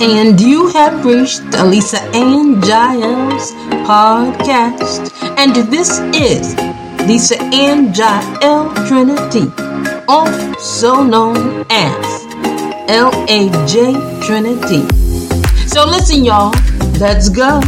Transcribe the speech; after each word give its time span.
And 0.00 0.40
you 0.40 0.68
have 0.68 1.04
reached 1.04 1.42
Lisa 1.64 2.00
Ann 2.14 2.62
Jael's 2.62 3.52
podcast. 3.86 5.12
And 5.36 5.54
this 5.70 5.98
is 6.14 6.54
Lisa 7.08 7.40
Ann 7.42 7.92
Jael 7.94 8.72
Trinity, 8.86 9.50
also 10.06 11.02
known 11.02 11.66
as 11.70 12.24
LAJ 12.88 14.24
Trinity. 14.24 14.86
So 15.66 15.84
listen, 15.84 16.24
y'all, 16.24 16.52
let's 17.00 17.28
go. 17.28 17.60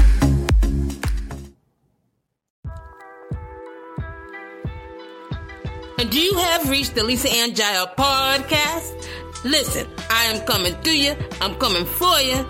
And 5.99 6.15
you 6.15 6.39
have 6.39 6.71
reached 6.71 6.95
the 6.95 7.05
Lisa 7.05 7.31
Ann 7.31 7.55
Jael 7.55 7.87
podcast. 7.89 9.07
Listen, 9.45 9.87
I 10.11 10.25
am 10.25 10.45
coming 10.45 10.81
to 10.83 10.97
you. 10.97 11.17
I'm 11.41 11.55
coming 11.55 11.87
for 11.87 12.21
you. 12.21 12.45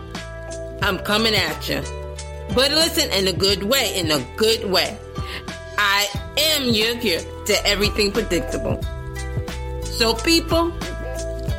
I'm 0.83 0.99
coming 0.99 1.35
at 1.35 1.69
you. 1.69 1.83
But 2.55 2.73
listen 2.73 3.11
in 3.13 3.29
a 3.29 3.33
good 3.33 3.63
way, 3.63 3.97
in 3.97 4.11
a 4.11 4.19
good 4.37 4.69
way. 4.69 4.99
I 5.79 6.09
am 6.37 6.69
your 6.75 6.97
cure 6.97 7.21
to 7.47 7.67
everything 7.67 8.11
predictable. 8.11 8.83
So, 9.85 10.15
people, 10.15 10.73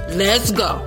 let's 0.10 0.52
go. 0.52 0.86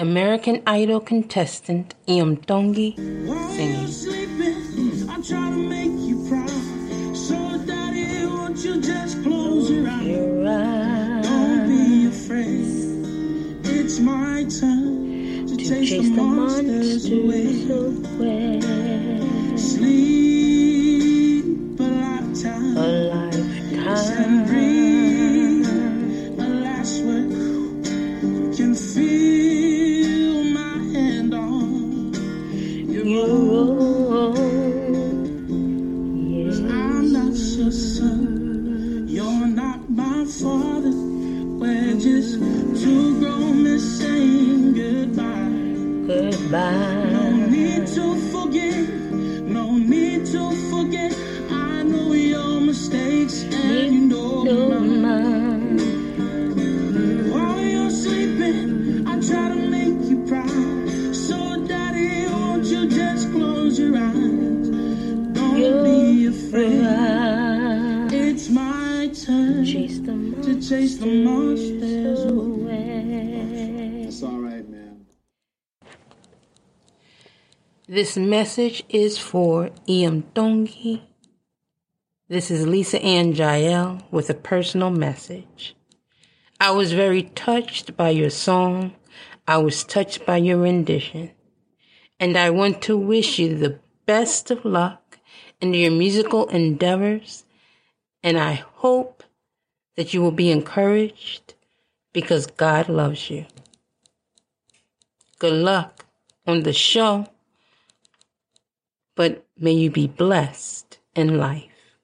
American 0.00 0.62
Idol 0.66 0.98
contestant 1.00 1.94
Iam 2.08 2.38
Tongi 2.38 2.96
singing. 3.54 3.84
I 5.10 5.20
try 5.20 5.50
to 5.50 5.56
make 5.56 5.92
you 6.08 6.26
proud. 6.26 6.48
So, 7.14 7.36
Daddy, 7.66 8.24
won't 8.24 8.64
you 8.64 8.80
just 8.80 9.22
close 9.22 9.70
your 9.70 9.86
eyes? 9.90 11.26
Don't 11.26 11.68
be 11.68 12.06
afraid. 12.06 12.64
It's 13.76 13.98
my 13.98 14.44
turn 14.44 15.46
to, 15.48 15.56
to 15.56 15.68
chase, 15.68 15.90
chase, 15.90 16.08
the 16.08 16.22
monsters, 16.22 17.04
the 17.04 17.16
monsters 17.16 17.68
away. 17.68 18.00
away. 18.16 18.60
Sleep 19.58 20.18
a 21.78 21.82
lifetime. 21.82 22.76
A 22.78 22.78
lifetime. 23.12 23.50
to 42.36 43.20
go 43.20 43.38
miss 43.52 43.98
saying 43.98 44.74
goodbye. 44.74 46.06
Goodbye. 46.06 47.10
No 47.12 47.30
need 47.46 47.86
to 47.88 48.14
forgive. 48.32 48.88
No 49.44 49.76
need 49.76 50.26
to 50.26 50.69
chase 70.70 70.98
the 70.98 71.06
monsters 71.24 72.24
away. 72.26 74.04
It's 74.06 74.22
all 74.22 74.38
right, 74.38 74.68
man. 74.68 75.04
This 77.88 78.16
message 78.16 78.84
is 78.88 79.18
for 79.18 79.70
Iam 79.88 80.22
Tongi. 80.32 81.02
This 82.28 82.52
is 82.52 82.68
Lisa 82.68 83.02
Ann 83.02 83.32
Jael 83.32 84.06
with 84.12 84.30
a 84.30 84.34
personal 84.34 84.90
message. 84.90 85.74
I 86.60 86.70
was 86.70 86.92
very 86.92 87.24
touched 87.24 87.96
by 87.96 88.10
your 88.10 88.30
song. 88.30 88.94
I 89.48 89.56
was 89.56 89.82
touched 89.82 90.24
by 90.24 90.36
your 90.36 90.58
rendition. 90.58 91.32
And 92.20 92.36
I 92.36 92.50
want 92.50 92.80
to 92.82 92.96
wish 92.96 93.40
you 93.40 93.56
the 93.56 93.80
best 94.06 94.52
of 94.52 94.64
luck 94.64 95.18
in 95.60 95.74
your 95.74 95.90
musical 95.90 96.46
endeavors. 96.46 97.44
And 98.22 98.38
I 98.38 98.62
hope 98.76 99.24
that 99.96 100.14
you 100.14 100.22
will 100.22 100.32
be 100.32 100.50
encouraged 100.50 101.54
because 102.12 102.46
God 102.46 102.88
loves 102.88 103.30
you. 103.30 103.46
Good 105.38 105.52
luck 105.52 106.06
on 106.46 106.62
the 106.62 106.72
show, 106.72 107.26
but 109.14 109.46
may 109.58 109.72
you 109.72 109.90
be 109.90 110.06
blessed 110.06 110.98
in 111.14 111.38
life. 111.38 111.96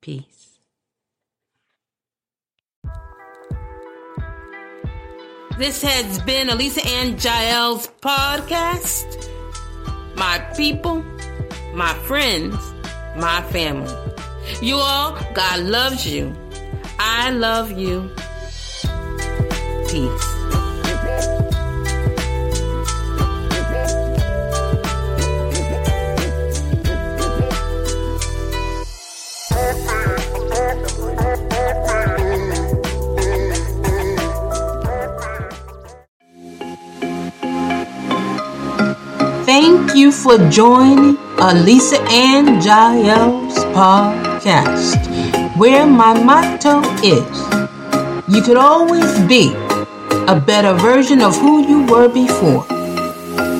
Peace. 0.00 0.58
This 5.56 5.82
has 5.82 6.20
been 6.22 6.50
a 6.50 6.56
Lisa 6.56 6.84
Ann 6.84 7.16
Jael's 7.16 7.86
podcast. 8.00 9.30
My 10.16 10.38
people, 10.56 11.04
my 11.74 11.94
friends, 12.06 12.56
my 13.16 13.40
family. 13.50 14.13
You 14.60 14.76
all, 14.76 15.18
God 15.34 15.60
loves 15.60 16.06
you. 16.06 16.34
I 16.98 17.30
love 17.30 17.72
you. 17.72 18.10
Peace. 19.88 20.34
Thank 39.44 39.94
you 39.94 40.10
for 40.10 40.38
joining 40.48 41.16
a 41.38 41.54
Lisa 41.54 42.00
Ann 42.10 42.60
Jael's 42.60 43.62
podcast 44.44 45.56
where 45.56 45.86
my 45.86 46.12
motto 46.22 46.82
is 47.02 47.24
you 48.28 48.42
could 48.42 48.56
always 48.56 49.18
be 49.26 49.54
a 50.28 50.38
better 50.46 50.74
version 50.74 51.22
of 51.22 51.36
who 51.36 51.66
you 51.66 51.86
were 51.86 52.08
before. 52.08 52.64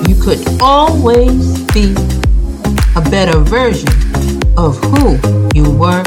You 0.08 0.14
could 0.22 0.42
always 0.60 1.62
be 1.72 1.92
a 2.96 3.02
better 3.10 3.38
version 3.38 3.88
of 4.56 4.78
who 4.78 5.18
you 5.54 5.70
were 5.70 6.02